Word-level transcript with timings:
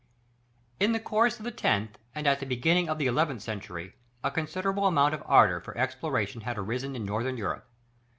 In 0.79 0.93
the 0.93 0.99
course 0.99 1.37
of 1.37 1.45
the 1.45 1.51
tenth, 1.51 1.99
and 2.15 2.25
at 2.25 2.39
the 2.39 2.45
beginning 2.47 2.89
of 2.89 2.97
the 2.97 3.05
eleventh 3.05 3.43
century, 3.43 3.93
a 4.23 4.31
considerable 4.31 4.87
amount 4.87 5.13
of 5.13 5.21
ardour 5.27 5.61
for 5.61 5.77
exploration 5.77 6.41
had 6.41 6.57
arisen 6.57 6.95
in 6.95 7.05
Northern 7.05 7.37
Europe. 7.37 7.67